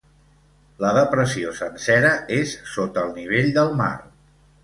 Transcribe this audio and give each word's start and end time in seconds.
La 0.83 0.93
depressió 0.97 1.51
sencera 1.59 2.15
és 2.39 2.55
sota 2.77 3.05
el 3.09 3.13
nivell 3.21 3.53
del 3.59 3.73
mar. 3.83 3.93